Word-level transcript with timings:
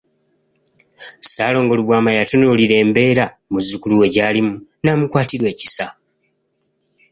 Ssaalongo 1.23 1.73
Lubwama 1.79 2.11
yatunuulira 2.17 2.75
embeera 2.83 3.25
muzzukulu 3.51 3.95
we 3.99 4.07
gy'alimu 4.13 4.55
n'amukwatirwa 4.83 5.47
ekisa. 5.53 5.85